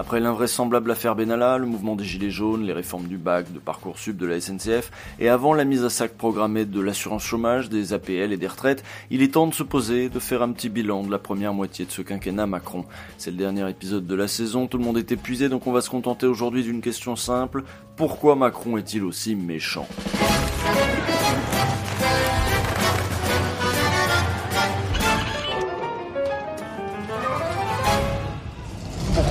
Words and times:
Après 0.00 0.18
l'invraisemblable 0.18 0.90
affaire 0.90 1.14
Benalla, 1.14 1.58
le 1.58 1.66
mouvement 1.66 1.94
des 1.94 2.04
Gilets 2.04 2.30
jaunes, 2.30 2.64
les 2.64 2.72
réformes 2.72 3.06
du 3.06 3.18
bac, 3.18 3.52
de 3.52 3.58
Parcoursup, 3.58 4.16
de 4.16 4.24
la 4.24 4.40
SNCF, 4.40 4.90
et 5.18 5.28
avant 5.28 5.52
la 5.52 5.66
mise 5.66 5.84
à 5.84 5.90
sac 5.90 6.12
programmée 6.12 6.64
de 6.64 6.80
l'assurance 6.80 7.22
chômage, 7.22 7.68
des 7.68 7.92
APL 7.92 8.32
et 8.32 8.38
des 8.38 8.46
retraites, 8.46 8.82
il 9.10 9.20
est 9.20 9.34
temps 9.34 9.46
de 9.46 9.52
se 9.52 9.62
poser, 9.62 10.08
de 10.08 10.18
faire 10.18 10.40
un 10.40 10.52
petit 10.52 10.70
bilan 10.70 11.02
de 11.02 11.10
la 11.10 11.18
première 11.18 11.52
moitié 11.52 11.84
de 11.84 11.90
ce 11.90 12.00
quinquennat 12.00 12.46
Macron. 12.46 12.86
C'est 13.18 13.30
le 13.30 13.36
dernier 13.36 13.68
épisode 13.68 14.06
de 14.06 14.14
la 14.14 14.26
saison, 14.26 14.66
tout 14.66 14.78
le 14.78 14.84
monde 14.84 14.96
est 14.96 15.12
épuisé, 15.12 15.50
donc 15.50 15.66
on 15.66 15.72
va 15.72 15.82
se 15.82 15.90
contenter 15.90 16.24
aujourd'hui 16.24 16.62
d'une 16.62 16.80
question 16.80 17.14
simple. 17.14 17.62
Pourquoi 17.96 18.36
Macron 18.36 18.78
est-il 18.78 19.04
aussi 19.04 19.34
méchant? 19.34 19.86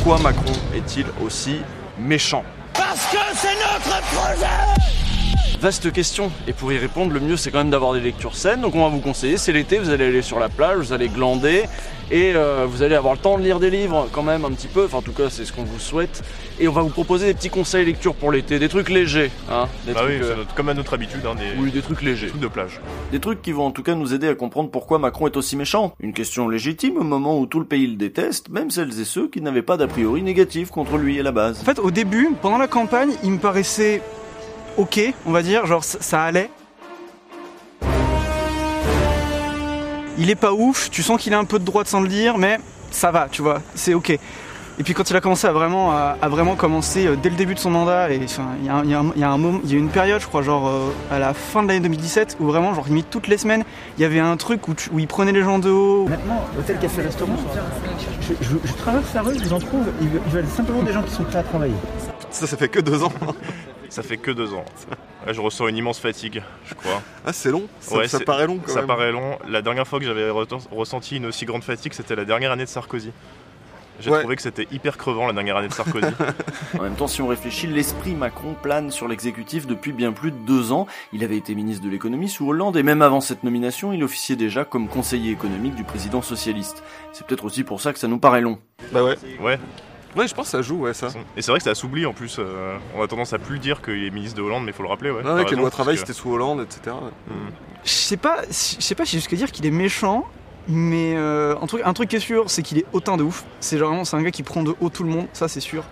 Pourquoi 0.02 0.20
Macron 0.32 0.54
est-il 0.74 1.05
aussi 1.21 1.57
méchant 2.00 2.46
Parce 2.74 3.05
que 3.07 3.18
c'est 3.36 3.54
notre 3.55 4.01
projet 4.04 5.60
Vaste 5.60 5.91
question, 5.91 6.32
et 6.47 6.54
pour 6.54 6.71
y 6.71 6.78
répondre, 6.78 7.11
le 7.11 7.19
mieux 7.19 7.36
c'est 7.36 7.51
quand 7.51 7.57
même 7.57 7.69
d'avoir 7.69 7.91
des 7.91 8.00
lectures 8.00 8.38
saines. 8.38 8.61
Donc 8.61 8.75
on 8.75 8.83
va 8.83 8.88
vous 8.88 9.01
conseiller, 9.01 9.36
c'est 9.36 9.51
l'été, 9.51 9.77
vous 9.77 9.89
allez 9.89 10.05
aller 10.05 10.21
sur 10.21 10.39
la 10.39 10.47
plage, 10.47 10.77
vous 10.77 10.93
allez 10.93 11.10
glander, 11.10 11.65
et 12.11 12.33
euh, 12.36 12.65
vous 12.68 12.81
allez 12.83 12.95
avoir 12.95 13.13
le 13.13 13.19
temps 13.19 13.37
de 13.37 13.43
lire 13.43 13.59
des 13.59 13.69
livres 13.69 14.07
quand 14.11 14.23
même 14.23 14.45
un 14.45 14.51
petit 14.51 14.68
peu, 14.68 14.86
enfin 14.86 14.97
en 14.97 15.01
tout 15.01 15.11
cas 15.11 15.29
c'est 15.29 15.45
ce 15.45 15.54
qu'on 15.54 15.63
vous 15.63 15.79
souhaite. 15.79 16.23
Et 16.59 16.68
on 16.68 16.71
va 16.71 16.82
vous 16.82 16.89
proposer 16.89 17.27
des 17.27 17.33
petits 17.33 17.49
conseils 17.49 17.85
lecture 17.85 18.13
pour 18.15 18.32
l'été, 18.32 18.59
des 18.59 18.68
trucs 18.69 18.89
légers. 18.89 19.32
Hein, 19.49 19.68
des 19.85 19.93
Bah 19.93 20.01
oui, 20.05 20.18
trucs, 20.18 20.29
euh, 20.29 20.35
notre- 20.37 20.54
comme 20.55 20.69
à 20.69 20.73
notre 20.73 20.93
habitude, 20.93 21.21
hein, 21.25 21.35
des 21.35 21.61
oui, 21.61 21.71
des 21.71 21.82
trucs 21.82 22.01
légers. 22.01 22.27
trucs 22.27 22.41
de 22.41 22.47
plage. 22.47 22.79
Des 23.11 23.19
trucs 23.19 23.41
qui 23.41 23.51
vont 23.51 23.65
en 23.68 23.71
tout 23.71 23.83
cas 23.83 23.95
nous 23.95 24.13
aider 24.13 24.27
à 24.27 24.35
comprendre 24.35 24.69
pourquoi 24.69 24.99
Macron 24.99 25.27
est 25.27 25.37
aussi 25.37 25.55
méchant. 25.55 25.93
Une 26.01 26.13
question 26.13 26.49
légitime 26.49 26.97
au 26.97 27.04
moment 27.04 27.39
où 27.39 27.45
tout 27.45 27.59
le 27.59 27.65
pays 27.65 27.87
le 27.87 27.95
déteste, 27.95 28.49
même 28.49 28.71
celles 28.71 28.99
et 28.99 29.05
ceux 29.05 29.27
qui 29.27 29.41
n'avaient 29.41 29.61
pas 29.61 29.77
d'a 29.77 29.87
priori 29.87 30.21
négatif 30.21 30.69
contre 30.69 30.97
lui 30.97 31.19
à 31.19 31.23
la 31.23 31.32
base. 31.32 31.61
En 31.61 31.63
fait, 31.65 31.79
au 31.79 31.91
début, 31.91 32.29
pendant 32.41 32.57
la 32.57 32.67
campagne, 32.67 33.11
il 33.23 33.31
me 33.31 33.38
paraissait 33.39 34.01
ok, 34.77 34.99
on 35.25 35.31
va 35.31 35.41
dire, 35.41 35.66
genre 35.66 35.83
ça 35.83 36.23
allait. 36.23 36.49
Il 40.20 40.30
est 40.30 40.36
pas 40.36 40.52
ouf, 40.53 40.89
tu 40.92 41.02
sens 41.02 41.20
qu'il 41.20 41.34
a 41.34 41.39
un 41.39 41.45
peu 41.45 41.58
de 41.59 41.64
droite 41.66 41.88
sans 41.88 42.02
le 42.02 42.08
dire, 42.08 42.38
mais 42.38 42.59
ça 42.92 43.09
va, 43.12 43.28
tu 43.31 43.42
vois, 43.42 43.62
c'est 43.73 43.94
ok. 43.94 44.09
Et 44.12 44.84
puis 44.84 44.94
quand 44.94 45.09
il 45.09 45.16
a 45.16 45.20
commencé 45.22 45.45
à 45.45 45.52
vraiment, 45.52 45.92
à, 45.92 46.17
à 46.22 46.30
vraiment 46.30 46.56
commencer 46.56 47.06
euh, 47.06 47.16
dès 47.22 47.30
le 47.30 47.36
début 47.36 47.53
de 47.53 47.59
son 47.59 47.70
mandat, 47.70 48.12
et 48.12 48.22
enfin, 48.23 48.45
il 48.62 48.66
y, 48.67 48.70
a 48.70 48.75
un- 48.78 48.84
il 48.86 48.90
y 48.90 48.94
a 48.94 49.00
un- 49.00 49.12
il 49.16 49.22
y 49.22 49.23
a 49.25 49.30
un 49.30 49.38
moment, 49.38 49.59
il 49.66 49.72
y 49.72 49.75
a 49.75 49.78
une 49.78 49.90
période, 49.90 50.22
je 50.22 50.28
crois, 50.28 50.42
genre 50.42 50.67
euh, 50.70 50.90
à 51.12 51.20
la 51.20 51.34
fin 51.34 51.64
de 51.64 51.67
l'année 51.67 51.81
2017, 51.81 52.38
où 52.40 52.45
vraiment, 52.45 52.73
genre 52.73 52.86
limite 52.88 53.09
toutes 53.09 53.28
les 53.28 53.38
semaines, 53.38 53.64
il 53.97 54.02
y 54.02 54.06
avait 54.06 54.20
un 54.20 54.38
truc 54.38 54.67
où, 54.70 54.73
tu- 54.73 54.90
où 54.92 55.00
il 55.00 55.08
prenait 55.08 55.34
les 55.34 55.44
gens 55.44 55.59
de 55.59 55.70
haut. 55.70 56.06
Maintenant, 56.08 56.45
hôtel, 56.58 56.80
café, 56.80 57.02
restaurant, 57.02 57.36
je, 58.22 58.34
je- 58.42 58.58
je 58.67 58.73
traverse 58.73 59.14
la 59.14 59.22
rue, 59.22 59.36
je 59.38 59.44
vous 59.44 59.53
en 59.53 59.59
trouve, 59.59 59.84
ils 60.02 60.08
veulent, 60.08 60.22
ils 60.28 60.31
veulent 60.31 60.47
simplement 60.47 60.84
des 60.84 60.94
gens 60.94 61.03
qui 61.03 61.12
sont 61.14 61.23
prêts 61.23 61.40
à 61.40 61.44
travailler. 61.44 61.73
Ça, 62.30 62.47
ça 62.47 62.56
fait 62.58 62.70
que 62.70 62.80
deux 62.80 63.03
ans. 63.03 63.12
Ça 63.90 64.02
fait 64.03 64.17
que 64.17 64.31
deux 64.31 64.53
ans. 64.53 64.64
Je 65.28 65.42
ressens 65.42 65.67
une 65.67 65.78
immense 65.78 66.00
fatigue, 66.00 66.42
je 66.66 66.73
crois. 66.73 67.02
Ah, 67.25 67.34
c'est 67.34 67.52
long. 67.52 67.64
Ça, 67.81 67.98
Ouais, 67.98 68.08
ça 68.08 68.20
c'est- 68.20 68.23
paraît 68.25 68.48
long 68.48 68.58
quand 68.66 68.72
Ça 68.72 68.80
même. 68.80 68.88
paraît 68.88 69.12
long. 69.12 69.38
La 69.48 69.62
dernière 69.62 69.88
fois 69.88 70.00
que 70.00 70.06
j'avais 70.06 70.30
ressenti 70.30 71.17
une 71.17 71.25
aussi 71.25 71.45
grande 71.45 71.64
fatigue, 71.64 71.94
c'était 71.94 72.16
la 72.16 72.25
dernière 72.25 72.52
année 72.52 72.64
de 72.64 72.70
Sarkozy. 72.70 73.12
J'ai 74.02 74.12
Ouais. 74.12 74.20
trouvé 74.20 74.38
que 74.38 74.42
c'était 74.42 74.66
hyper 74.72 74.97
crevant 74.97 75.28
la 75.28 75.34
dernière 75.34 75.58
année 75.58 75.67
de 75.67 75.73
Sarkozy. 75.73 76.08
En 76.80 76.84
même 76.84 76.95
temps, 76.95 77.08
si 77.08 77.22
on 77.22 77.28
réfléchit, 77.28 77.67
l'esprit 77.67 78.16
Macron 78.16 78.56
plane 78.59 78.92
sur 78.92 79.09
l'exécutif 79.09 79.67
depuis 79.67 79.92
bien 79.92 80.14
plus 80.14 80.31
de 80.31 80.38
deux 80.47 80.72
ans. 80.72 80.88
Il 81.12 81.22
avait 81.25 81.36
été 81.36 81.53
ministre 81.53 81.84
de 81.84 81.90
l'économie 81.90 82.30
sous 82.30 82.47
Hollande 82.47 82.78
et 82.78 82.84
même 82.84 83.02
avant 83.02 83.20
cette 83.20 83.44
nomination, 83.44 83.92
il 83.92 84.02
officiait 84.06 84.38
déjà 84.38 84.64
comme 84.64 84.88
conseiller 84.88 85.31
économique 85.34 85.75
du 85.75 85.84
président 85.84 86.22
socialiste. 86.22 86.81
C'est 87.12 87.28
peut-être 87.28 87.44
aussi 87.44 87.66
pour 87.66 87.81
ça 87.81 87.92
que 87.92 88.00
ça 88.00 88.08
nous 88.08 88.20
paraît 88.20 88.40
long. 88.42 88.58
Bah 88.94 89.03
ouais. 89.03 89.17
ouais. 89.42 89.59
Ouais, 90.15 90.27
je 90.27 90.33
pense 90.33 90.45
que 90.47 90.52
ça 90.52 90.61
joue, 90.61 90.77
ouais, 90.77 90.93
ça. 90.93 91.07
Et 91.38 91.41
c'est 91.41 91.52
vrai 91.52 91.59
que 91.59 91.63
ça 91.63 91.75
s'oublie 91.75 92.05
en 92.05 92.13
plus. 92.13 92.38
euh, 92.39 92.77
on 92.95 93.02
a 93.03 93.07
tendance 93.07 93.33
à 93.33 93.39
plus 93.39 93.59
dire 93.59 93.81
qu'il 93.81 94.03
est 94.05 94.09
ministre 94.09 94.38
de 94.38 94.41
Hollande, 94.41 94.63
mais 94.66 94.71
il 94.71 94.73
faut 94.73 94.83
le 94.83 94.89
rappeler. 94.89 95.11
Ouais, 95.11 95.17
Ouais, 95.17 95.23
T'as 95.23 95.35
ouais, 95.35 95.45
que 95.45 95.55
lois 95.55 95.69
travail, 95.69 95.97
c'était 95.97 96.13
sous 96.13 96.31
Hollande, 96.31 96.61
etc. 96.61 96.95
Hmm. 97.28 97.34
Je 97.84 97.89
sais 97.91 98.17
pas, 98.17 98.41
je 98.47 98.53
sais 98.53 98.95
pas 98.95 99.06
si 99.06 99.17
jusqu'à 99.17 99.35
dire 99.35 99.51
qu'il 99.51 99.66
est 99.66 99.72
méchant, 99.72 100.25
mais 100.67 101.13
euh, 101.16 101.56
un, 101.61 101.66
truc, 101.67 101.81
un 101.85 101.94
truc 101.94 102.09
qui 102.09 102.16
est 102.16 102.19
sûr, 102.19 102.50
c'est 102.50 102.63
qu'il 102.63 102.79
est 102.79 102.85
hautain 102.94 103.17
de 103.17 103.23
ouf. 103.23 103.45
C'est 103.59 103.78
genre 103.78 103.89
vraiment, 103.89 104.03
c'est 104.06 104.17
un 104.17 104.22
gars 104.23 104.31
qui 104.31 104.44
prend 104.44 104.63
de 104.63 104.73
haut 104.81 104.89
tout 104.89 105.03
le 105.03 105.09
monde, 105.09 105.28
ça 105.34 105.47
c'est 105.47 105.59
sûr. 105.61 105.84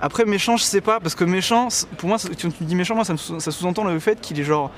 Après 0.00 0.24
méchant, 0.24 0.56
je 0.56 0.64
sais 0.64 0.80
pas, 0.80 0.98
parce 0.98 1.14
que 1.14 1.22
méchant, 1.24 1.70
c'est- 1.70 1.86
pour 1.90 2.08
moi, 2.08 2.18
c'est- 2.18 2.28
quand 2.40 2.50
tu 2.50 2.64
dis 2.64 2.74
méchant, 2.74 2.94
moi 2.96 3.04
ça, 3.04 3.12
me 3.12 3.18
sous- 3.18 3.38
ça 3.38 3.50
sous-entend 3.52 3.84
le 3.84 3.98
fait 4.00 4.20
qu'il 4.20 4.40
est 4.40 4.44
genre 4.44 4.70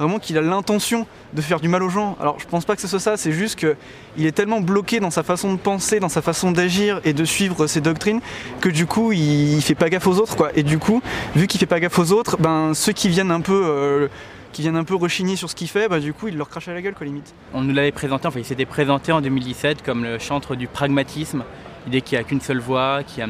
vraiment 0.00 0.18
qu'il 0.18 0.36
a 0.38 0.40
l'intention 0.42 1.06
de 1.34 1.40
faire 1.42 1.60
du 1.60 1.68
mal 1.68 1.82
aux 1.82 1.88
gens. 1.88 2.16
Alors 2.20 2.38
je 2.40 2.46
pense 2.46 2.64
pas 2.64 2.74
que 2.74 2.82
ce 2.82 2.88
soit 2.88 2.98
ça, 3.00 3.16
c'est 3.16 3.32
juste 3.32 3.58
que 3.58 3.76
il 4.16 4.26
est 4.26 4.32
tellement 4.32 4.60
bloqué 4.60 4.98
dans 5.00 5.10
sa 5.10 5.22
façon 5.22 5.52
de 5.52 5.58
penser, 5.58 6.00
dans 6.00 6.08
sa 6.08 6.22
façon 6.22 6.50
d'agir 6.52 7.00
et 7.04 7.12
de 7.12 7.24
suivre 7.24 7.66
ses 7.66 7.80
doctrines 7.80 8.20
que 8.60 8.68
du 8.68 8.86
coup 8.86 9.12
il, 9.12 9.54
il 9.56 9.62
fait 9.62 9.74
pas 9.74 9.88
gaffe 9.90 10.06
aux 10.06 10.18
autres 10.18 10.36
quoi. 10.36 10.50
Et 10.56 10.62
du 10.62 10.78
coup, 10.78 11.02
vu 11.36 11.46
qu'il 11.46 11.60
fait 11.60 11.66
pas 11.66 11.80
gaffe 11.80 11.98
aux 11.98 12.12
autres, 12.12 12.36
ben 12.38 12.72
ceux 12.74 12.92
qui 12.92 13.08
viennent 13.08 13.30
un 13.30 13.40
peu 13.42 13.62
euh, 13.64 14.08
qui 14.52 14.62
viennent 14.62 14.76
un 14.76 14.84
peu 14.84 14.94
rechigner 14.96 15.36
sur 15.36 15.48
ce 15.50 15.54
qu'il 15.54 15.68
fait, 15.68 15.88
bah 15.88 16.00
du 16.00 16.12
coup 16.12 16.28
il 16.28 16.36
leur 16.36 16.48
crache 16.48 16.66
à 16.68 16.74
la 16.74 16.82
gueule 16.82 16.94
quoi 16.94 17.06
limite. 17.06 17.32
On 17.54 17.60
nous 17.60 17.74
l'avait 17.74 17.92
présenté, 17.92 18.26
enfin 18.26 18.40
il 18.40 18.44
s'était 18.44 18.66
présenté 18.66 19.12
en 19.12 19.20
2017 19.20 19.82
comme 19.84 20.02
le 20.02 20.18
chantre 20.18 20.56
du 20.56 20.66
pragmatisme, 20.66 21.44
l'idée 21.86 22.00
qu'il 22.00 22.18
n'y 22.18 22.24
a 22.24 22.26
qu'une 22.26 22.40
seule 22.40 22.58
voie, 22.60 23.02
qui 23.06 23.22
a 23.22 23.26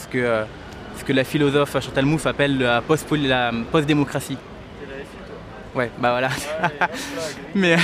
ce 0.00 0.06
que, 0.06 0.18
euh, 0.18 0.44
ce 0.98 1.04
que 1.04 1.12
la 1.12 1.24
philosophe 1.24 1.72
Chantal 1.80 2.06
Mouffe 2.06 2.26
appelle 2.26 2.58
la 2.58 2.80
post- 2.80 3.06
la 3.12 3.50
post-démocratie. 3.70 4.38
Ouais, 5.74 5.90
bah 5.98 6.10
voilà. 6.10 6.30
Mais 7.54 7.76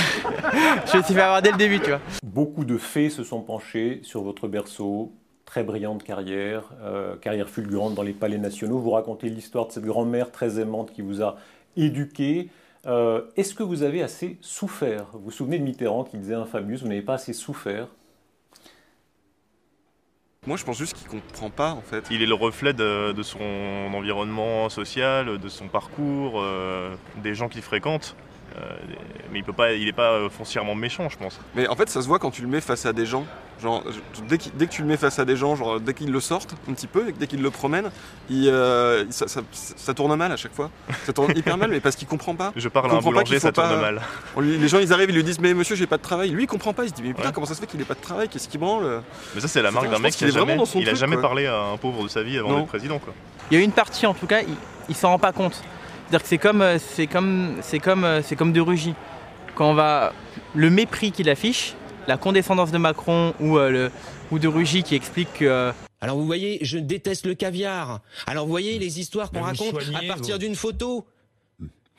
je 0.91 0.97
me 0.97 1.03
suis 1.03 1.13
fait 1.13 1.21
avoir 1.21 1.41
dès 1.41 1.51
le 1.51 1.57
début, 1.57 1.79
tu 1.79 1.89
vois. 1.89 2.01
Beaucoup 2.23 2.65
de 2.65 2.77
fées 2.77 3.09
se 3.09 3.23
sont 3.23 3.41
penchés 3.41 3.99
sur 4.03 4.23
votre 4.23 4.47
berceau. 4.47 5.13
Très 5.45 5.63
brillante 5.63 6.03
carrière, 6.03 6.63
euh, 6.83 7.15
carrière 7.15 7.49
fulgurante 7.49 7.95
dans 7.95 8.03
les 8.03 8.11
palais 8.11 8.37
nationaux. 8.37 8.79
Vous 8.79 8.89
racontez 8.91 9.29
l'histoire 9.29 9.67
de 9.67 9.71
cette 9.71 9.85
grand-mère 9.85 10.31
très 10.31 10.59
aimante 10.59 10.91
qui 10.91 11.01
vous 11.01 11.21
a 11.21 11.37
éduqué. 11.77 12.49
Euh, 12.85 13.21
Est-ce 13.37 13.55
que 13.55 13.63
vous 13.63 13.83
avez 13.83 14.03
assez 14.03 14.37
souffert? 14.41 15.05
Vous 15.13 15.19
vous 15.25 15.31
souvenez 15.31 15.57
de 15.57 15.63
Mitterrand 15.63 16.03
qui 16.03 16.17
disait 16.17 16.33
infamous, 16.33 16.79
vous 16.81 16.87
n'avez 16.89 17.01
pas 17.01 17.13
assez 17.13 17.31
souffert? 17.31 17.87
Moi, 20.47 20.55
je 20.55 20.63
pense 20.63 20.77
juste 20.77 20.95
qu'il 20.95 21.09
comprend 21.09 21.49
pas, 21.49 21.71
en 21.71 21.81
fait. 21.81 22.05
Il 22.09 22.23
est 22.23 22.25
le 22.25 22.33
reflet 22.33 22.71
de, 22.71 23.13
son 23.21 23.37
environnement 23.93 24.69
social, 24.69 25.39
de 25.39 25.49
son 25.49 25.67
parcours, 25.67 26.35
euh, 26.37 26.95
des 27.21 27.35
gens 27.35 27.49
qu'il 27.49 27.61
fréquente. 27.61 28.15
Euh, 28.57 28.61
mais 29.31 29.39
il 29.39 29.43
peut 29.43 29.53
pas, 29.53 29.73
il 29.73 29.87
est 29.87 29.93
pas 29.93 30.11
euh, 30.13 30.29
foncièrement 30.29 30.73
méchant, 30.73 31.09
je 31.09 31.17
pense. 31.17 31.39
Mais 31.55 31.67
en 31.67 31.75
fait, 31.75 31.89
ça 31.89 32.01
se 32.01 32.07
voit 32.07 32.17
quand 32.17 32.31
tu 32.31 32.41
le 32.41 32.47
mets 32.47 32.61
face 32.61 32.85
à 32.85 32.93
des 32.93 33.05
gens. 33.05 33.25
Genre, 33.61 33.83
dès, 34.27 34.37
que 34.37 34.65
tu 34.71 34.81
le 34.83 34.87
mets 34.87 34.97
face 34.97 35.17
à 35.17 35.25
des 35.25 35.35
gens, 35.35 35.55
genre, 35.55 35.79
dès 35.79 35.95
qu'ils 35.95 36.11
le 36.11 36.19
sortent 36.19 36.55
un 36.69 36.73
petit 36.73 36.85
peu, 36.85 37.11
dès 37.11 37.25
qu'ils 37.25 37.41
le 37.41 37.49
promènent, 37.49 37.89
il, 38.29 38.47
euh, 38.49 39.03
ça, 39.09 39.27
ça- 39.27 39.41
ça 39.51 39.93
tourne 39.95 40.15
mal 40.15 40.31
à 40.31 40.37
chaque 40.37 40.53
fois. 40.53 40.69
Ça 41.05 41.13
tourne 41.13 41.35
hyper 41.35 41.57
mal, 41.57 41.71
mais 41.71 41.79
parce 41.79 41.95
qu'il 41.95 42.07
comprend 42.07 42.35
pas. 42.35 42.51
Je 42.55 42.69
parle 42.69 42.91
à 42.91 42.95
un 42.95 42.99
boulanger, 42.99 43.39
ça 43.39 43.51
tourne 43.51 43.67
pas- 43.69 43.77
mal. 43.81 44.01
Lui- 44.37 44.57
les 44.57 44.67
gens, 44.67 44.77
ils 44.79 44.93
arrivent, 44.93 45.09
ils 45.09 45.15
lui 45.15 45.23
disent 45.23 45.39
Mais 45.39 45.53
monsieur, 45.55 45.75
j'ai 45.75 45.87
pas 45.87 45.97
de 45.97 46.03
travail. 46.03 46.29
Lui, 46.29 46.43
il 46.43 46.47
comprend 46.47 46.73
pas. 46.73 46.83
Il 46.83 46.89
se 46.89 46.93
dit 46.93 47.01
Mais 47.03 47.13
putain, 47.13 47.27
Ouais. 47.29 47.33
comment 47.33 47.47
ça 47.47 47.55
se 47.55 47.59
fait 47.59 47.65
qu'il 47.67 47.81
ait 47.81 47.85
pas 47.85 47.95
de 47.95 48.01
travail? 48.01 48.29
Qu'est-ce 48.29 48.47
qu'il 48.47 48.59
branle? 48.59 49.01
Mais 49.33 49.41
ça, 49.41 49.47
c'est 49.47 49.61
la 49.63 49.71
marque 49.71 49.89
d'un 49.89 49.99
mec 49.99 50.13
qui 50.13 50.25
a 50.25 50.29
jamais, 50.29 50.55
dans 50.55 50.65
son 50.65 50.79
il 50.79 50.83
a 50.83 50.91
truc, 50.91 50.99
jamais 50.99 51.17
parlé 51.17 51.47
à 51.47 51.59
un 51.59 51.77
pauvre 51.77 52.03
de 52.03 52.09
sa 52.09 52.21
vie 52.23 52.37
avant 52.37 52.55
d'être 52.57 52.67
président, 52.67 52.99
quoi. 52.99 53.13
Il 53.51 53.57
y 53.57 53.61
a 53.61 53.63
une 53.63 53.71
partie 53.71 54.05
en 54.05 54.13
tout 54.13 54.27
cas, 54.27 54.41
il, 54.41 54.53
il 54.89 54.95
s'en 54.95 55.09
rend 55.09 55.19
pas 55.19 55.31
compte. 55.31 55.63
C'est-à-dire 56.09 56.21
que 56.23 56.27
c'est 56.27 56.37
comme, 56.37 56.61
euh, 56.61 56.77
c'est 56.79 57.07
comme, 57.07 57.55
c'est 57.61 57.79
comme, 57.79 58.03
euh, 58.05 58.21
c'est 58.21 58.35
comme 58.35 58.53
de 58.53 58.61
Rugy. 58.61 58.93
Quand 59.55 59.71
on 59.71 59.73
va, 59.73 60.13
le 60.55 60.69
mépris 60.69 61.11
qu'il 61.11 61.29
affiche, 61.29 61.73
la 62.07 62.17
condescendance 62.17 62.71
de 62.71 62.77
Macron 62.77 63.33
ou, 63.39 63.57
euh, 63.57 63.69
le, 63.69 63.91
ou 64.31 64.39
de 64.39 64.47
Rugy 64.47 64.83
qui 64.83 64.95
explique 64.95 65.33
que 65.33 65.45
euh, 65.45 65.71
Alors 65.99 66.15
vous 66.17 66.25
voyez, 66.25 66.59
je 66.61 66.77
déteste 66.77 67.25
le 67.25 67.33
caviar. 67.33 67.99
Alors 68.25 68.45
vous 68.45 68.51
voyez 68.51 68.79
les 68.79 68.99
histoires 68.99 69.31
qu'on 69.31 69.39
vous 69.39 69.45
raconte 69.45 69.81
soignez, 69.81 70.09
à 70.09 70.13
partir 70.13 70.35
vous. 70.35 70.39
d'une 70.39 70.55
photo. 70.55 71.05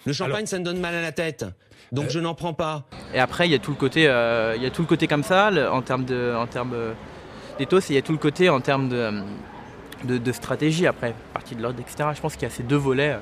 Le 0.06 0.12
champagne, 0.12 0.46
ça 0.46 0.58
me 0.58 0.64
donne 0.64 0.80
mal 0.80 0.94
à 0.94 1.02
la 1.02 1.12
tête. 1.12 1.44
Donc 1.92 2.08
je 2.08 2.19
n'en 2.20 2.34
prends 2.34 2.54
pas. 2.54 2.84
Et 3.12 3.19
après, 3.19 3.46
il 3.48 3.50
y 3.52 3.54
a 3.54 3.58
tout 3.58 3.72
le 3.72 3.76
côté, 3.76 4.06
euh, 4.08 4.54
il 4.56 4.62
y 4.62 4.66
a 4.66 4.70
tout 4.70 4.82
le 4.82 4.88
côté 4.88 5.06
comme 5.06 5.22
ça, 5.25 5.50
le- 5.50 5.70
en 5.70 5.82
termes 5.82 6.04
de, 6.04 6.34
en 6.34 6.46
termes 6.46 6.72
euh, 6.75 6.92
d'éthos, 7.58 7.80
et 7.90 7.92
il 7.92 7.94
y 7.96 7.98
a 7.98 8.02
tout 8.02 8.12
le 8.12 8.19
côté 8.19 8.48
en 8.48 8.60
termes 8.60 8.88
de, 8.88 9.10
de, 10.05 10.16
de 10.19 10.32
stratégie 10.32 10.87
après, 10.87 11.14
partie 11.34 11.55
de 11.56 11.62
l'ordre, 11.62 11.81
etc. 11.81 12.10
Je 12.14 12.20
pense 12.20 12.34
qu'il 12.34 12.44
y 12.44 12.46
a 12.46 12.55
ces 12.55 12.62
deux 12.62 12.76
volets. 12.76 13.16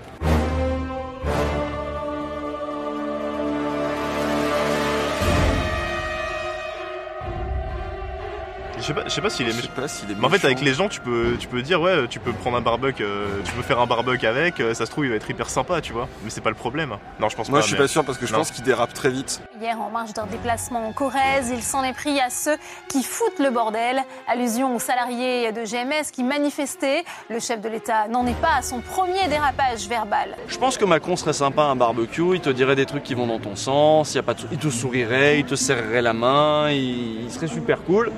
Sais 8.87 8.95
pas, 8.95 9.03
je 9.05 9.11
sais 9.11 9.21
pas 9.21 9.31
s'il 9.31 9.47
est 9.47 9.51
Je 9.51 9.57
sais 9.57 9.63
méchant. 9.63 9.73
pas 9.81 9.89
s'il 9.89 10.11
est 10.11 10.15
Mais 10.15 10.27
en 10.27 10.31
fait, 10.31 10.45
avec 10.45 10.61
les 10.61 10.75
gens, 10.75 10.89
tu 10.89 11.01
peux, 11.01 11.37
tu 11.39 11.47
peux 11.49 11.63
dire, 11.63 11.81
ouais, 11.81 12.07
tu 12.09 12.19
peux 12.21 12.33
prendre 12.33 12.57
un 12.57 12.61
barbecue, 12.61 13.03
euh, 13.05 13.27
tu 13.45 13.53
peux 13.53 13.63
faire 13.63 13.81
un 13.81 13.87
barbecue 13.87 14.27
avec, 14.27 14.61
euh, 14.61 14.75
ça 14.75 14.87
se 14.87 14.91
trouve, 14.91 15.05
il 15.05 15.11
va 15.11 15.17
être 15.17 15.29
hyper 15.29 15.49
sympa, 15.51 15.81
tu 15.81 15.93
vois. 15.93 16.09
Mais 16.25 16.31
c'est 16.31 16.41
pas 16.41 16.51
le 16.51 16.57
problème. 16.57 16.97
Non, 17.21 17.29
je 17.29 17.37
pense 17.37 17.49
Moi, 17.49 17.59
pas. 17.59 17.63
je 17.63 17.67
suis 17.69 17.75
mais- 17.77 17.83
pas 17.85 17.89
sûr 17.89 18.05
parce 18.05 18.19
que 18.19 18.27
je 18.27 18.33
Non. 18.33 18.39
pense 18.39 18.51
qu'il 18.51 18.65
dérape 18.65 18.93
très 18.95 19.11
vite. 19.11 19.41
Hier, 19.61 19.81
en 19.81 19.91
marge 19.91 20.13
d'un 20.13 20.27
déplacement 20.27 20.87
en 20.89 20.93
Corrèze, 20.93 21.51
il 21.55 21.63
s'en 21.63 21.83
est 21.85 21.93
pris 21.95 22.21
à 22.21 22.31
ceux 22.31 22.57
qui 22.89 23.03
foutent 23.03 23.39
le 23.39 23.51
bordel. 23.51 24.03
Allusion 24.29 24.75
aux 24.77 24.81
salariés 24.81 25.53
de 25.53 25.65
GMS 25.65 26.11
qui 26.13 26.23
manifestaient. 26.23 27.05
Le 27.31 27.41
chef 27.41 27.61
de 27.61 27.69
l'État 27.69 28.09
n'en 28.09 28.27
est 28.27 28.41
pas 28.41 28.55
à 28.59 28.63
son 28.63 28.81
premier 28.81 29.27
dérapage 29.29 29.89
verbal. 29.89 30.37
Je 30.49 30.59
pense 30.59 30.77
que 30.79 30.85
Macron 30.85 31.17
serait 31.17 31.33
sympa 31.33 31.63
à 31.63 31.67
un 31.67 31.77
barbecue, 31.77 32.35
il 32.35 32.41
te 32.41 32.51
dirait 32.51 32.77
des 32.77 32.87
trucs 32.87 33.03
qui 33.03 33.15
vont 33.15 33.27
dans 33.27 33.39
ton 33.41 33.57
sens, 33.57 34.13
il, 34.13 34.17
y 34.17 34.21
a 34.21 34.23
pas 34.23 34.35
de 34.35 34.43
il 34.53 34.59
te 34.59 34.69
sourirait, 34.71 35.39
il 35.41 35.45
te 35.45 35.55
serrerait 35.57 36.03
la 36.03 36.13
main, 36.13 36.71
il, 36.71 37.25
il 37.25 37.31
serait 37.33 37.49
super 37.49 37.83
cool. 37.85 38.11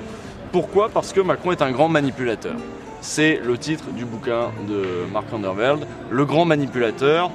Pourquoi 0.51 0.89
Parce 0.89 1.13
que 1.13 1.21
Macron 1.21 1.51
est 1.51 1.61
un 1.61 1.71
grand 1.71 1.89
manipulateur. 1.89 2.55
c'est 3.01 3.39
le 3.43 3.57
titre 3.57 3.85
du 3.91 4.03
bouquin 4.03 4.51
de 4.67 4.83
Mark 5.11 5.25
Underveld, 5.33 5.85
Le 6.09 6.25
grand 6.25 6.45
manipulateur. 6.45 7.31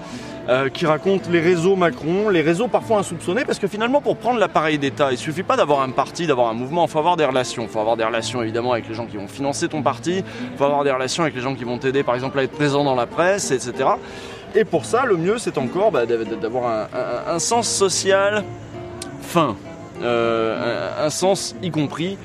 euh, 0.48 0.68
qui 0.68 0.84
raconte 0.84 1.28
les 1.30 1.40
réseaux 1.40 1.74
Macron, 1.74 2.28
les 2.28 2.42
réseaux 2.42 2.68
parfois 2.68 2.98
insoupçonnés, 2.98 3.46
parce 3.46 3.58
que 3.58 3.66
finalement 3.66 4.02
pour 4.02 4.18
prendre 4.18 4.38
l'appareil 4.38 4.76
d'État, 4.78 5.10
il 5.10 5.16
suffit 5.16 5.42
pas 5.42 5.56
d'avoir 5.56 5.80
un 5.80 5.88
parti, 5.88 6.26
d'avoir 6.26 6.48
un 6.48 6.52
mouvement, 6.52 6.84
il 6.84 6.90
faut 6.90 6.98
avoir 6.98 7.16
des 7.16 7.24
relations. 7.24 7.62
Il 7.62 7.68
faut 7.70 7.80
avoir 7.80 7.96
des 7.96 8.04
relations 8.04 8.42
évidemment 8.42 8.72
avec 8.72 8.86
les 8.86 8.94
gens 8.94 9.06
qui 9.06 9.16
vont 9.16 9.26
financer 9.26 9.68
ton 9.68 9.82
parti, 9.82 10.18
il 10.18 10.58
faut 10.58 10.64
avoir 10.64 10.84
des 10.84 10.90
relations 10.90 11.22
avec 11.22 11.34
les 11.34 11.40
gens 11.40 11.54
qui 11.54 11.64
vont 11.64 11.78
t'aider 11.78 12.02
par 12.02 12.14
exemple 12.14 12.38
à 12.38 12.42
être 12.42 12.52
présent 12.52 12.84
dans 12.84 12.94
la 12.94 13.06
presse, 13.06 13.50
etc. 13.52 13.72
Et 14.54 14.64
pour 14.64 14.84
ça, 14.84 15.06
le 15.06 15.16
mieux 15.16 15.38
c'est 15.38 15.56
encore 15.56 15.90
bah, 15.90 16.04
d'avoir 16.04 16.88
un, 17.26 17.38
sens 17.38 17.66
social 17.66 18.44
fin, 19.22 19.56
euh, 20.02 21.06
un 21.06 21.10
sens 21.10 21.56
y 21.62 21.70
compris 21.70 22.18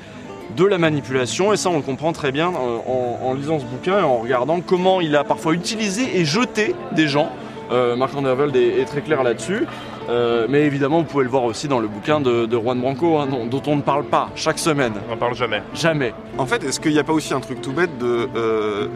de 0.56 0.64
la 0.64 0.78
manipulation 0.78 1.52
et 1.52 1.56
ça 1.56 1.70
on 1.70 1.76
le 1.76 1.82
comprend 1.82 2.12
très 2.12 2.32
bien 2.32 2.48
euh, 2.48 2.78
en, 2.86 3.20
en 3.22 3.34
lisant 3.34 3.58
ce 3.58 3.64
bouquin 3.64 3.98
et 4.00 4.02
en 4.02 4.18
regardant 4.18 4.60
comment 4.60 5.00
il 5.00 5.16
a 5.16 5.24
parfois 5.24 5.54
utilisé 5.54 6.18
et 6.18 6.24
jeté 6.24 6.74
des 6.92 7.08
gens. 7.08 7.30
Euh, 7.70 7.94
Mark 7.94 8.14
Underveld 8.16 8.56
est, 8.56 8.80
est 8.80 8.84
très 8.84 9.00
clair 9.00 9.22
là-dessus. 9.22 9.66
Euh, 10.08 10.46
mais 10.48 10.62
évidemment, 10.62 10.98
vous 10.98 11.04
pouvez 11.04 11.24
le 11.24 11.30
voir 11.30 11.44
aussi 11.44 11.68
dans 11.68 11.78
le 11.78 11.86
bouquin 11.86 12.20
de, 12.20 12.46
de 12.46 12.56
Juan 12.58 12.80
Branco, 12.80 13.18
hein, 13.18 13.28
dont, 13.28 13.46
dont 13.46 13.62
on 13.66 13.76
ne 13.76 13.82
parle 13.82 14.04
pas 14.04 14.30
chaque 14.34 14.58
semaine. 14.58 14.94
On 15.06 15.12
n'en 15.12 15.16
parle 15.16 15.36
jamais. 15.36 15.62
Jamais. 15.74 16.12
En 16.36 16.46
fait, 16.46 16.64
est-ce 16.64 16.80
qu'il 16.80 16.92
n'y 16.92 16.98
a 16.98 17.04
pas 17.04 17.12
aussi 17.12 17.32
un 17.32 17.38
truc 17.40 17.60
tout 17.60 17.72
bête 17.72 17.96
de 17.98 18.28
euh, 18.34 18.88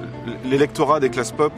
l'électorat 0.45 0.99
des 0.99 1.11
classes 1.11 1.31
pop 1.31 1.53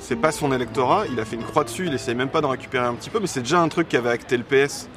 C'est 0.00 0.16
pas 0.16 0.32
son 0.32 0.52
électorat, 0.52 1.04
il 1.12 1.20
a 1.20 1.24
fait 1.24 1.36
une 1.36 1.44
croix 1.44 1.62
dessus, 1.62 1.86
il 1.86 1.94
essaye 1.94 2.16
même 2.16 2.28
pas 2.28 2.40
d'en 2.40 2.48
récupérer 2.48 2.86
un 2.86 2.94
petit 2.94 3.10
peu, 3.10 3.20
mais 3.20 3.28
c'est 3.28 3.42
déjà 3.42 3.60
un 3.60 3.68
truc 3.68 3.88
qu'avait 3.88 4.10
acté 4.10 4.36
le 4.36 4.42
PS 4.42 4.88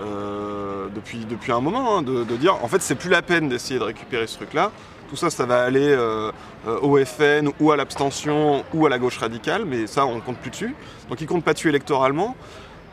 euh, 0.00 0.86
depuis, 0.94 1.24
depuis 1.24 1.52
un 1.52 1.60
moment, 1.60 1.98
hein, 1.98 2.02
de, 2.02 2.24
dire 2.36 2.56
en 2.62 2.68
fait 2.68 2.80
c'est 2.80 2.94
plus 2.94 3.10
la 3.10 3.22
peine 3.22 3.48
d'essayer 3.48 3.78
de 3.78 3.84
récupérer 3.84 4.26
ce 4.26 4.36
truc-là. 4.36 4.70
Tout 5.08 5.16
ça, 5.16 5.28
ça 5.28 5.44
va 5.44 5.62
aller 5.62 5.88
euh, 5.88 6.30
euh, 6.68 6.78
au 6.80 7.04
FN 7.04 7.50
ou 7.58 7.72
à 7.72 7.76
l'abstention 7.76 8.64
ou 8.72 8.86
à 8.86 8.88
la 8.88 8.98
gauche 8.98 9.18
radicale, 9.18 9.64
mais 9.64 9.86
ça 9.86 10.06
on 10.06 10.20
compte 10.20 10.38
plus 10.38 10.50
dessus. 10.50 10.74
Donc 11.08 11.20
il 11.20 11.26
compte 11.26 11.44
pas 11.44 11.52
dessus 11.52 11.68
électoralement, 11.68 12.36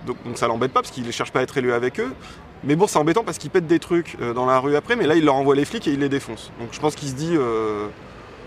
donc, 0.06 0.18
ça 0.36 0.48
l'embête 0.48 0.72
pas 0.72 0.82
parce 0.82 0.92
qu'il 0.92 1.06
ne 1.06 1.12
cherche 1.12 1.32
pas 1.32 1.40
à 1.40 1.44
être 1.44 1.58
élu 1.58 1.74
avec 1.74 2.00
eux. 2.00 2.12
Mais 2.64 2.76
bon, 2.76 2.88
c'est 2.88 2.98
embêtant 2.98 3.24
parce 3.24 3.38
qu'il 3.38 3.52
pète 3.52 3.68
des 3.68 3.80
trucs 3.80 4.18
dans 4.20 4.46
la 4.46 4.60
rue 4.60 4.76
après, 4.76 4.96
mais 4.96 5.06
là 5.06 5.16
il 5.16 5.24
leur 5.24 5.36
envoie 5.36 5.56
les 5.56 5.66
flics 5.66 5.88
et 5.88 5.92
il 5.92 6.00
les 6.00 6.10
défonce. 6.10 6.52
Donc 6.60 6.70
je 6.72 6.80
pense 6.80 6.96
qu'il 6.96 7.10
se 7.10 7.14
dit, 7.14 7.38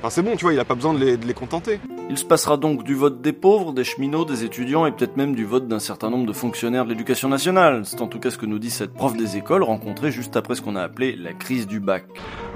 enfin, 0.00 0.10
c'est 0.10 0.22
bon, 0.22 0.36
tu 0.36 0.44
vois, 0.44 0.52
il 0.54 0.60
a 0.60 0.64
pas 0.64 0.74
besoin 0.74 0.94
de 0.94 0.98
les, 0.98 1.16
de 1.16 1.26
les 1.26 1.34
contenter. 1.34 1.78
Il 2.08 2.18
se 2.18 2.24
passera 2.24 2.56
donc 2.56 2.82
du 2.82 2.94
vote 2.94 3.20
des 3.20 3.32
pauvres, 3.32 3.72
des 3.72 3.84
cheminots, 3.84 4.24
des 4.24 4.42
étudiants 4.42 4.84
et 4.84 4.90
peut-être 4.90 5.16
même 5.16 5.34
du 5.34 5.44
vote 5.44 5.68
d'un 5.68 5.78
certain 5.78 6.10
nombre 6.10 6.26
de 6.26 6.32
fonctionnaires 6.32 6.84
de 6.84 6.90
l'éducation 6.90 7.28
nationale. 7.28 7.82
C'est 7.84 8.00
en 8.00 8.08
tout 8.08 8.18
cas 8.18 8.30
ce 8.30 8.38
que 8.38 8.46
nous 8.46 8.58
dit 8.58 8.70
cette 8.70 8.94
prof 8.94 9.16
des 9.16 9.36
écoles 9.36 9.62
rencontrée 9.62 10.10
juste 10.10 10.36
après 10.36 10.56
ce 10.56 10.62
qu'on 10.62 10.74
a 10.74 10.82
appelé 10.82 11.14
la 11.14 11.32
crise 11.34 11.66
du 11.66 11.78
bac. 11.78 12.04